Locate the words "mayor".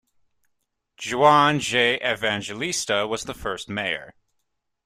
3.69-4.15